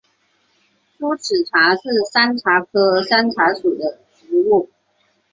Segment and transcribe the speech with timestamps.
[0.97, 4.67] 疏齿茶是山茶科山茶属的植物。